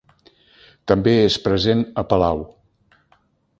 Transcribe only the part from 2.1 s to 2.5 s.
Palau.